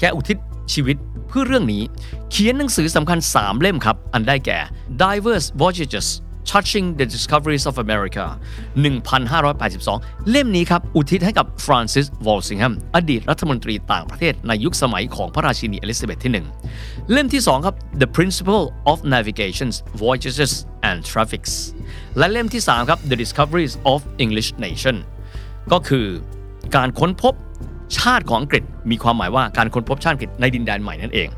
[0.00, 0.36] แกอุทิศ
[0.72, 0.96] ชีวิต
[1.28, 1.82] เพื่อเรื่องนี้
[2.30, 4.58] เขียนหนังสือสำคัญ 3 เล่มครับ อันได้แก่
[5.02, 6.08] Divers Voyages
[6.52, 8.24] Touching the Discoveries of America
[8.82, 16.32] 1582 เล่มนี้ครับ อุทิศให้กับฟรานซิสวอลซิงแฮมอดีตรัฐมนตรีต่างประเทศในยุคสมัยของพระราชินีอลิซาเบธที่
[16.72, 20.52] 1 เล่มที่ 2 ครับ The Principal of Navigations Voyages
[20.88, 21.52] and Traffics
[22.18, 24.96] และเล่มที่ 3 ครับ The Discoveries of English Nation
[25.72, 26.06] ก็คือ
[26.76, 27.34] การค้นพบ
[27.96, 31.28] ชาติของอังกฤษ มีความหมายว่าการค้นพบชาติอังกฤษในดินแดนใหม่นั่นเอง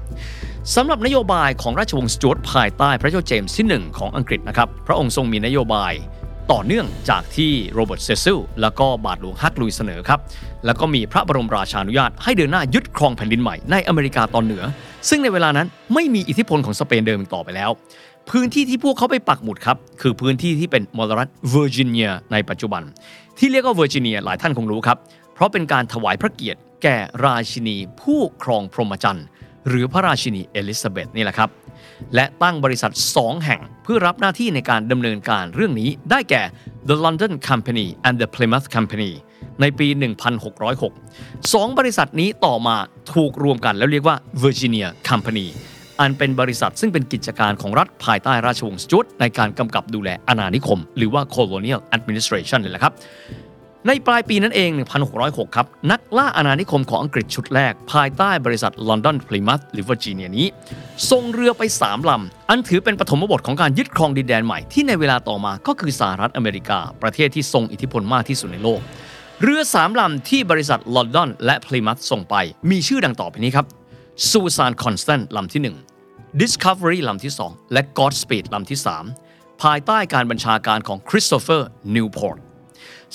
[0.75, 5.93] สำหรับนโยบายของราชวงศ์สจวตภายใต้พระเจ้าเจมส์ที่ 1 ของอังกฤษนะครับ พระองค์ทรงมีนโยบาย
[6.53, 10.21] ต่อเนื่องจากที่โรเบิร์ตเซซิลแล้วก็บาทหลวงฮักลุยเสนอครับ
[10.67, 14.63] แล้วก็มีพระบรมราชานุญาตให้เดินหน้ายึดครองแผ่นดินใหม่ในอเมริกาตอนเหนือ
[15.09, 17.71] ซึ่งในเวลานั้นไม่มีอิทธิพลของสเปนเดิมอีกต่อไปแล้ว
[18.31, 22.83] พื้นที่ที่พวกเขาไปปักหมุดครับ คือพื้นที่ที่เป็นมลรัฐเวอร์จิเนียในปัจจุบัน
[23.39, 24.99] ที่เรียกว่าเวอร์จิเนียหลายท่านคงรู้ครับ
[25.40, 29.26] เพราะเป็นการถวายพระเกียรติแก่ราชินีผู้ครองพรหมจรรย์
[29.68, 31.50] หรือพระราชินีเอลิซาเบธนี่แหละครับ
[32.14, 36.42] และตั้งบริษัท 2 แห่งเพื่อรับหน้าที่ในการดำเนินการเรื่องนี้ได้แก่
[36.88, 39.11] The London Company and the Plymouth Company
[39.61, 39.87] ในปี
[40.70, 42.76] 1606 สองบริษัทนี้ต่อมา
[43.14, 45.46] ถูกรวมกันแล้วเรียกว่า Virginia Company
[46.00, 52.94] อันเป็นบริษัทซึ่งเป็นกิจการของรัฐภายใต้ราชวงศ์สจวตในการกำกับดูแลอาณานิคม หรือว่า Colonial Administration นี่แหละครับ
[53.88, 54.71] ในปลายปีนั้นเอง
[55.12, 60.47] 1606 ครับ นักล่าอาณานิคมของอังกฤษชุดแรก ภายใต้บริษัท London Plymouth หรือ Virginia นี้
[61.11, 68.81] ส่งเรือไป 3 ลำ อันถือเป็นปฐมบทของการยึดครองดินแดนใหม่ที่ในเวลาต่อมาก็คือสหรัฐอเมริกา ประเทศที่ทรงอิทธิพลมากที่สุดในโลก
[69.43, 72.35] เรือ3ลำที่บริษัท London และ Plymouth ส่งไป
[72.71, 73.66] มีชื่อดังต่อไปนี้ครับ
[74.31, 75.62] Susan Constant ลำที่
[76.03, 78.81] 1 Discovery ลำที่ 2 และ Godspeed ลำที่
[79.21, 81.62] 3 ภายใต้การบัญชาการของ Christopher
[81.97, 82.50] Newport ส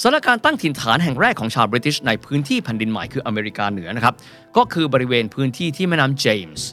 [0.01, 4.15] สถาปนาการตั้งถิ่นฐานแห่งแรกของชาวบริติชในพื้นที่แผ่นดินใหม่คืออเมริกาเหนือนะครับ
[4.57, 6.67] ก็คือบริเวณพื้นที่ที่แม่น้ำเจมส์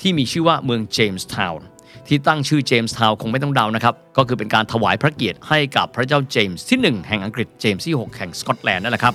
[0.00, 1.66] ที่มีชื่อว่าเมืองเจมส์ทาวน์
[2.08, 9.14] ที่ตั้งชื่อเจมส์ทาวน์คงไม่ต้องเดานะครับ ก็คือเป็นการถวายพระเกียรติให้กับพระเจ้าเจมส์ที่ 1 แห่งอังกฤษเจมส์ที่ 6 แห่งสกอตแลนด์นั่นแหละครับ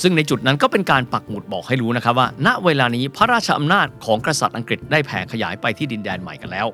[0.00, 6.66] ซึ่งในจุดนั้นก็เป็นการปักหมุดบอกให้รู้นะครับว่า ณเวลานี้พระราชอำนาจของกษัตริย์อังกฤษได้แผ่ขยายไปที่ดินแดนใหม่กันแล้ว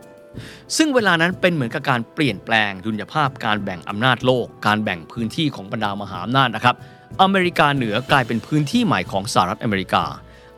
[0.76, 6.76] ซึ่งเวลานั้นเป็นเหมือนกับการเปลี่ยนแปลงดุลยภาพการแบ่งอำนาจโลก การแบ่งพื้นที่ของบรรดามหาอำนาจนะครับ
[7.22, 10.04] อเมริกาเหนือกลายเป็นพื้นที่ใหม่ของสหรัฐอเมริกา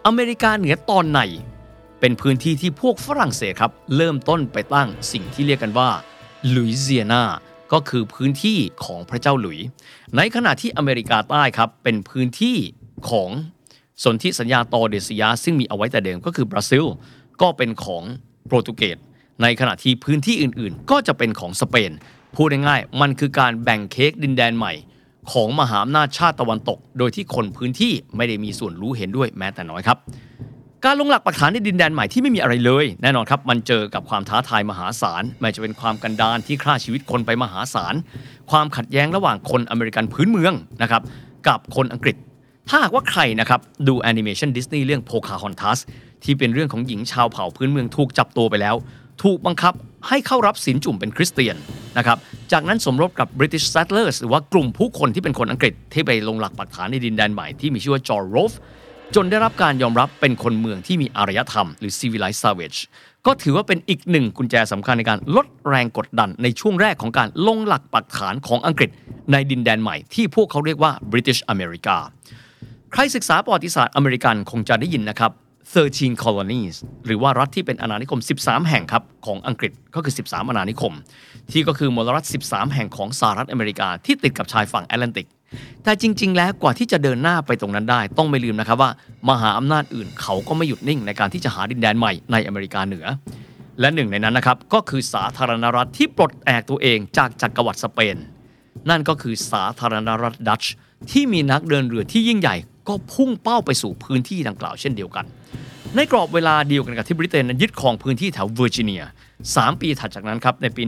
[0.07, 1.21] อเมริกาเหนือตอนใน
[2.01, 5.91] เป็นพื้นที่ที่พวกฝรั่งเศสครับ เริ่มต้นไปตั้งสิ่งที่เรียกกันว่า
[6.55, 7.23] ลุยเซียนา
[7.73, 9.59] ก็คือพื้นที่ของพระเจ้าหลุย
[10.17, 12.57] ในขณะที่อเมริกาใต้ครับ เป็นพื้นที่
[13.11, 13.31] ของ
[14.05, 16.85] สนธิสัญญาตอเดซิยาซึ่งมีเอาไว้แต่เดิมก็คือบราซิล
[17.43, 18.03] ก็เป็นของ
[18.47, 18.97] โปรตุเกส
[19.43, 21.93] ในขณะที่พื้นที่อื่นๆ ก็จะเป็นของสเปน
[22.37, 24.73] พูดง่ายๆ มันคือการแบ่งเค้กดินแดนใหม่
[25.33, 29.99] ของมหาอำนาจชาติตะวันตก โดยที่คนพื้นที่ไม่ได้มีส่วนรู้เห็นด้วยแม้แต่น้อยครับ
[30.85, 37.95] การลงหลักปักฐานในดินแดนใหม่ที่ไม่มีอะไรเลย แน่นอนครับมันเจอกับความท้าทายมหาศาลไม่จะเป็นความกันดานที่ฆ่าชีวิตคนไปมหาศาล
[38.51, 41.03] ความขัดแย้งระหว่างคนอเมริกันพื้นเมืองนะครับ
[41.49, 42.17] กับคนอังกฤษ
[42.69, 45.79] ถ้าหากว่าใครนะครับดูแอนิเมชันดิสนีย์เรื่องโพคาฮอนทัส
[46.25, 48.75] ที่เป็นเรื่องของหญิงชาวเผ่าพื้นเมืองถูกจับตัวไปแล้ว
[49.23, 49.75] ถูกบังคับ
[50.09, 51.57] ให้เข้ารับศีลจุ่มเป็นคริสเตียน
[51.99, 52.19] นะครับ
[52.53, 58.53] จากนั้นสมรสกับ British Settlers หรือว่ากลุ่มผู้คนที่เป็นคนอังกฤษที่ไปลงหลักปักฐานในดินแดนใหม่ที่มีชื่อว่าจอห์นรอล์ฟ
[59.15, 62.79] จนได้รับการยอมรับเป็นคนเมืองที่มีอารยธรรม หรือ civilized savage
[63.27, 68.91] ก็ถือว่าเป็นอีกหนึ่งกุญแจสำคัญในการลดแรงกดดันในช่วงแรกของการลงหลักปักฐานของอังกฤษ
[69.33, 71.97] ในดินแดนใหม่ที่พวกเขาเรียกว่า British America
[72.93, 75.33] ใครศึกษาประวัติศาสตร์อเมริกันคงจะได้ยินนะครับ
[75.75, 80.93] 13 colonies หรือว่ารัฐที่เป็นอาณานิคม 13 แห่งครับของอังกฤษก็คือ 13 อาณานิคม
[81.53, 85.29] ที่ก็คือมลรัฐ 13 แห่งของสหรัฐอเมริกาที่ติดกับชายฝั่งแอตแลนติก
[85.85, 88.91] แต่จริง ๆ แล้วกว่าที่จะเดินหน้าไปตรงนั้นได้ ต้องไม่ลืมนะครับว่า
[89.29, 93.07] มหาอำนาจอื่นเขาก็ไม่หยุดนิ่งในการที่จะหาดินแดนใหม่ในอเมริกาเหนือ
[93.81, 98.17] และหนึ่งในนั้นนะครับก็คือสาธารณรัฐที่ปลดแอกตัวเองจากจักรวรรดิสเปน
[98.91, 100.73] นั่นก็คือสาธารณรัฐดัตช์
[101.11, 102.57] ที่มีนักเดินเรือที่ยิ่งใหญ่
[102.89, 105.25] ก็พุ่งเป้าไปสู่พื้นที่ดังกล่าวเช่นเดียวกัน
[105.97, 109.03] ในกรอบเวลาเดียวกันกับที่บริเตนนั้นยึดครองพื้นที่แถวเวอร์จิเนีย
[109.43, 110.83] 3 ปีถัดจากนั้นครับในปี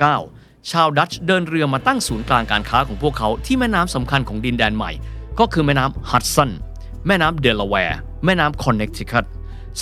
[0.00, 4.92] 1609 ชาวดัตช์เดินเรือมาตั้งศูนย์กลางการค้าของพวกเขาที่แม่น้ำสำคัญของดินแดนใหม่
[5.40, 6.50] ก็คือแม่น้ำฮัดสัน
[7.06, 9.24] แม่น้ำเดลาแวร์ แม่น้ำคอนเนคติคัต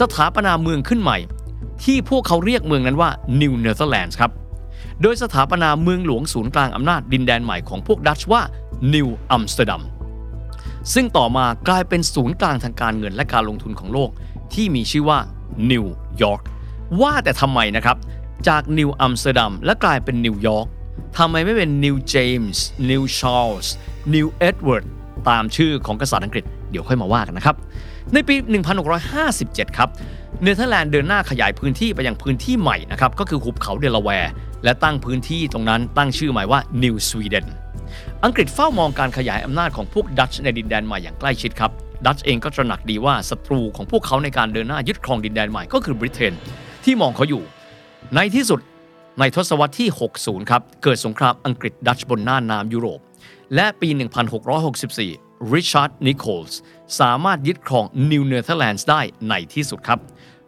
[0.00, 1.18] สถาปนาเมืองขึ้นใหม่
[1.84, 4.30] ที่พวกเขาเรียกเมืองนั้นว่านิวเนเธอร์แลนด์ครับ
[5.02, 8.42] โดยสถาปนาเมืองหลวงศูนย์กลางอำนาจดินแดนใหม่ของพวกดัตช์ว่า
[8.94, 9.82] นิวอัมสเตอร์ดัม
[10.94, 14.10] ซึ่งต่อมากลายเป็นศูนย์กลางทางการเงินและการลงทุนของโลก
[14.54, 15.18] ที่มีชื่อว่า
[15.70, 15.84] นิว
[16.22, 16.40] ยอร์ก
[17.00, 17.96] ว่าแต่ทำไมนะครับ
[18.48, 20.66] จากนิวอัมสเตอร์ดัมและกลายเป็นนิวยอร์ก
[21.18, 23.72] ทำไมไม่เป็นนิวเจมส์นิวชาร์ลส์
[24.14, 24.84] นิวเอ็ดเวิร์ด
[25.28, 27.56] ตามชื่อของกษัตริย์อังกฤษเดี๋ยวค่อยมาว่ากันนะครับ
[28.12, 28.34] ในปี
[29.06, 29.88] 1657 ครับ
[30.42, 34.32] เนเธอร์แลนด์เดินหน้าขยายพื้นที่ไปยังพื้นที่ใหม่นะครับก็คือหุบเขาเดลาแวร์
[34.64, 37.46] และตั้งพื้นที่ตรงนั้นตั้งชื่อใหม่ว่านิวสวีเดน
[38.24, 41.70] อังกฤษเฝ้ามองการขยายอำนาจของพวกดัตช์ในดินแดนใหม่อย่างใกล้ชิดครับ
[42.06, 46.34] ดัตช์เองก็ตระหนักดีว่าศัตรูของพวกเขาในการเดินหน้ายึดครองดินแดนใหม่ก็คือบริเตน
[46.84, 47.42] ที่มองเขาอยู่
[48.14, 48.60] ในที่สุด
[49.18, 49.88] ในทศวรรษที่
[50.20, 53.00] 60 ครับ เกิดสงครามอังกฤษดัตช์บนน่านน้ำยุโรป
[53.54, 53.88] และปี
[54.70, 56.60] 1664 ริชาร์ดนิโคลส์
[57.00, 59.98] สามารถยึดครองนิวเนเธอร์แลนด์ได้ในที่สุดครับ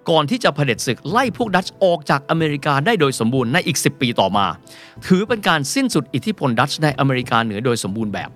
[0.08, 4.46] ก่อนที่จะเผด็จศึกไล่พวกดัตช์ออกจากอเมริกาได้โดยสมบูรณ์ในอีก 10 ปีต่อมา
[5.06, 8.30] ถือเป็นการสิ้นสุดอิทธิพลดัตช์ในอเมริกาเหนือโดยสมบูรณ์แบบ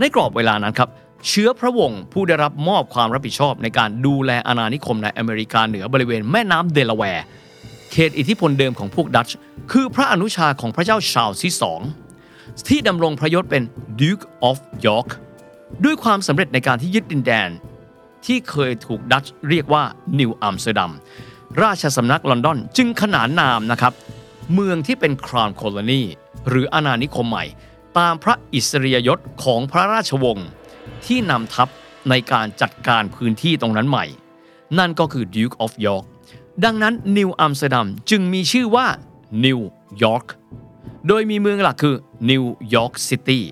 [0.00, 0.88] ในกรอบเวลานั้นครับ
[1.28, 7.24] เชื้อพระวงศ์ผู้ได้รับมอบความรับผิดชอบในการดูแลอาณานิคมในอเมริกาเหนือบริเวณแม่น้ำเดลาแวร์
[7.92, 9.36] เขตอิทธิพลเดิมของพวกดัตช์
[9.72, 11.80] คือพระอนุชาของพระเจ้าชาร์ลส์ที่สอง
[12.68, 13.62] ที่ดำรงพระยศเป็น
[14.00, 15.08] Duke of York
[15.84, 17.48] ด้วยความสำเร็จในการที่ยึดดินแดน
[18.24, 19.82] ที่เคยถูกดัตช์เรียกว่า
[20.18, 20.92] นิวอัมสเตอร์ดัม
[21.62, 23.92] ราชสำนักลอนดอนจึงขนานนามนะครับ
[24.54, 26.02] เมืองที่เป็น Crown Colony
[26.48, 27.44] หรืออาณานิคมใหม่
[27.98, 30.48] ตามพระอิสริยยศของพระราชวงศ์
[31.06, 31.68] ที่นำทัพ
[32.10, 34.04] ในการจัดการพื้นที่ตรงนั้นใหม่
[34.78, 36.04] นั่นก็คือ Duke of York
[36.64, 38.86] ดังนั้นนิวอัมสเตอร์ดัมจึงมีชื่อว่า
[39.44, 39.60] นิว
[40.04, 40.26] ยอร์ก
[41.08, 41.96] โดยมีเมืองหลักคือ
[42.30, 43.44] นิวยอร์กซิตี้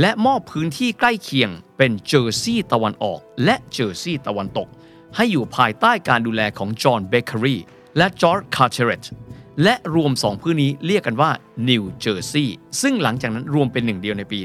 [0.00, 1.50] และมอบพื้นที่ใกล้เคียง
[1.84, 4.68] เป็นเจอร์ซีย์ตะวันออก และเจอร์ซีย์ตะวันตก
[5.16, 7.56] ให้อยู่ภายใต้การดูแลของจอห์นเบิร์กลีย์
[7.96, 9.04] และจอร์จคาร์เทเรต
[9.62, 11.30] และรวมสองพื้นนี้เรียกกันว่า
[11.68, 14.38] นิวเจอร์ซีย์ซึ่งหลังจากนั้นรวมเป็นหนึ่งเดียวในปี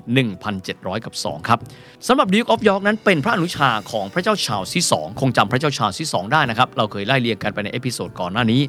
[0.50, 1.60] 1700 กับ 2 ครับ
[2.08, 8.62] สำหรับ Duke of York นั้นเป็นพระอนุชาของพระเจ้าชาร์ลส์ที่ 2 คงจำพระเจ้าชาร์ลส์ที่ 2 ได้นะครับ เราเคยไล่เรียงกันไปในเอพิโซดก่อนหน้านี้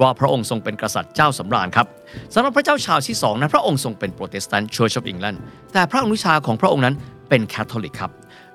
[0.00, 1.86] ว่าพระองค์ทรงเป็นกษัตริย์เจ้าสำราญครับ
[2.34, 5.36] สำหรับพระเจ้าชาร์ลส์ที่ 2 นั้นพระองค์ทรงเป็นโปรเตสแตนต์ Church of England
[5.72, 6.94] แต่พระอนุชาของพระองค์นั้น
[7.32, 8.12] เป็นแคทอลิกครับ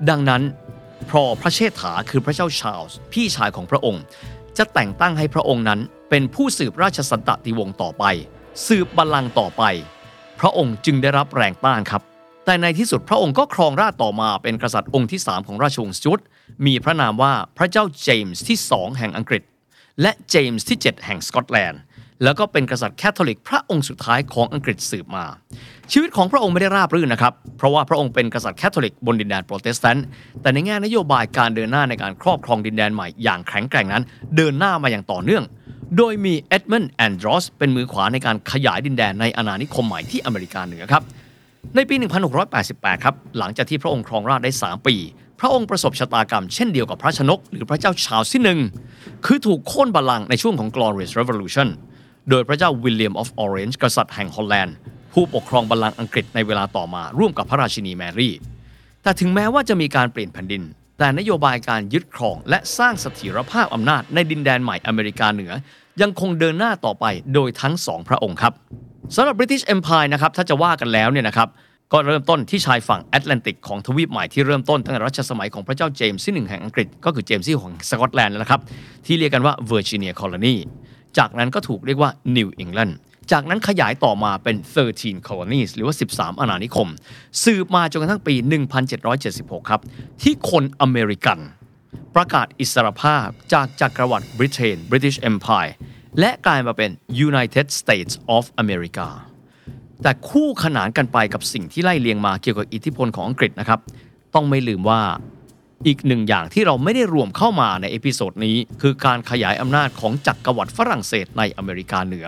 [0.10, 0.42] ดังนั้น
[1.10, 4.04] พอพระเชษฐาคือพระเจ้าชาลส์พี่ชายของพระองค์
[4.58, 8.04] จะแต่งตั้งให้พระองค์นั้น เป็นผู้สืบราชสันตติวงศ์ต่อไป
[8.68, 9.64] สืบบัลลังก์ต่อไป
[10.40, 12.02] พระองค์จึงได้รับแรงต้านครับ
[12.46, 16.20] แต่ในที่สุดพระองค์ก็ครองราชต่อมาเป็นกษัตริย์องค์ที่ 3 ของราชวงศ์สจวต
[16.66, 19.44] มีพระนามว่าพระเจ้าเจมส์ที่ 2 แห่งอังกฤษ
[20.02, 21.82] และเจมส์ที่ 7 แห่งสกอตแลนด์
[22.24, 25.26] แล้วก็เป็นกษัตริย์แคทอลิกพระองค์สุดท้ายของอังกฤษสืบมา
[25.92, 30.06] ชีวิตของพระองค์ไม่ได้ราบรื่นนะครับ เพราะว่าพระองค์เป็นกษัตริย์แคทอลิกบนดินแดนโปรเตสแตนต์
[30.42, 34.04] แต่ในแง่นโยบายการเดินหน้าในการครอบครองดินแดนใหม่อย่างแข็งแกร่งนั้น
[34.36, 35.44] เดินหน้ามาอย่างต่อเนื่อง
[35.98, 41.04] โดยมีเอ็ดมันด์แอนดรอสเป็นมือขวาในการขยายดินแดนในอาณานิคมใหม่ที่อเมริกาเหนือครับ
[41.76, 41.96] ในปี
[42.50, 44.96] 1688 ครับ หลังจากที่พระองค์ครองราชได้ 3 ปี
[45.40, 48.60] พระองค์ประสบชะตากรรมเช่นเดียวกับพระชนก หรือพระเจ้าชาร์ลส์ที่หนึ่ง
[49.26, 51.68] คือถูกโค่นบัลลังก์ในช่วงของ Glorious Revolution
[52.30, 54.76] โดยพระเจ้า William of Orange กษัตริย์แห่งฮอลแลนด์
[55.14, 58.34] ผู้ปกครองบัลลังก์อังกฤษในเวลาต่อมาร่วมกับพระราชินีแมรี่
[59.04, 60.64] แต่ถึงแม้ว่าจะมีการเปลี่ยนแผ่นดิน
[61.00, 65.52] แต่นโยบายการยึดครอง และสร้างเสถียรภาพอำนาจในดินแดนใหม่อเมริกาเหนือ
[66.02, 68.54] ยังคงเดินหน้าต่อไปโดยทั้งสองพระองค์ครับ
[69.16, 71.50] สำหรับ British Empire นะครับถ้าจะว่ากันแล้วเนี่ยนะครับ
[71.94, 78.62] ก็เริ่มต้นที่ชายฝั่งแอตแลนติกของทวีปใหม่ที่เริ่มต้นตั้งแต่รัชสมัยของพระเจ้าเจมส์ที่หนึ่งแห่งอังกฤษ ก็คือเจมส์ที่ของสกอตแลนด์นะครับ
[79.06, 80.56] ที่เรียกกันว่าเวอร์จิเนีย colony
[81.18, 82.98] จากนั้นก็ถูกเรียกว่านิวอิงแลนด์
[83.32, 84.56] จากนั้นขยายต่อมาเป็น
[84.92, 86.88] 13 colonies หรือว่า 13 อาณานิคม
[87.44, 88.36] สืบมาจนกระทั่งปี
[89.02, 89.82] 1776 ครับ
[90.22, 91.40] ที่คนอเมริกัน
[92.16, 95.72] ประกาศอิสรภาพจากจักรวรรดิบริเตน British Empire
[96.20, 96.92] และกลายมาเป็น
[97.28, 99.08] United States of America
[100.02, 103.80] แต่คู่ขนานกันไปกับสิ่งที่ไล่เรียงมาเกี่ยวกับอิทธิพลของอังกฤษนะครับ
[104.36, 105.02] ต้องไม่ลืมว่า
[105.86, 112.28] อีกหนึ่งอย่างที่เราไม่ได้รวมเข้ามาในเอพิโซดนี้ คือการขยายอำนาจของจักรวรรดิฝรั่งเศสในอเมริกาเหนือ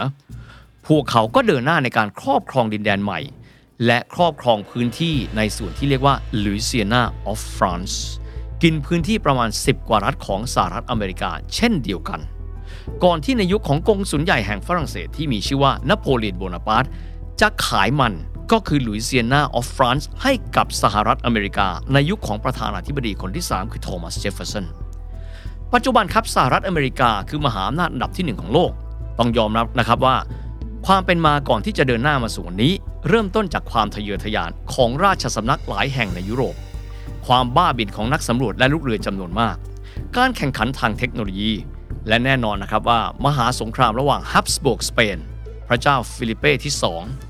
[0.87, 3.19] พวกเขาก็เดินหน้าในการครอบครองดินแดนใหม่
[3.85, 7.95] และครอบครองพื้นที่ในส่วนที่เรียกว่า Louisiana of France
[8.63, 12.19] กินพื้นที่ประมาณ 10 กว่ารัฐของสหรัฐอเมริกา เช่นเดียวกัน
[13.03, 16.85] ก่อนที่ในยุคของกงสุลใหญ่แห่งฝรั่งเศสที่มีชื่อว่านโปเลียนโบนาปาร์ต
[17.41, 18.13] จะขายมัน
[18.51, 24.65] ก็คือ Louisiana of France ให้กับสหรัฐอเมริกา ในยุคของประธานาธิบดีคนที่ 3 คือโทมัสเจฟเฟอร์สัน
[25.73, 28.71] ปัจจุบันครับสหรัฐอเมริกาคือมหาอำนาจอันดับที่ 1 ของโลก
[29.19, 30.15] ต้องยอมรับนะครับว่า
[30.87, 32.73] ความเป็นมาก่อนที่จะเดินหน้ามาสู่วันนี้
[33.07, 36.55] เริ่มต้นจากความทะเยอทะยานของราชสำนักหลายแห่งในยุโรป
[37.27, 39.55] ความบ้าบิ่นของนักสำรวจและลูกเรือจำนวนมาก
[40.17, 41.51] การแข่งขันทางเทคโนโลยี
[42.07, 45.17] และแน่นอนนะครับว่า มหาสงครามระหว่างฮับสบวกสเปน
[45.67, 47.28] พระเจ้าฟิลิเป้ที่2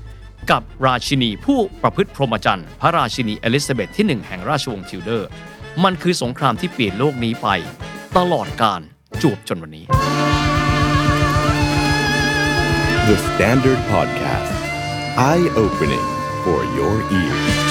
[0.50, 5.28] กับราชินีผู้ประพฤติพรหมจรรย์ พระราชินีเอลิซาเบธที่ 1 แห่งราชวงศ์ทิวเดอร์
[5.84, 7.48] มันคือสงครามที่เปลี่ยนโลกนี้ไป
[8.16, 8.80] ตลอดการ
[9.22, 9.84] จวบจนวันนี้
[13.08, 14.54] The Standard Podcast.
[15.30, 16.06] Eye opening
[16.44, 17.69] for your ears.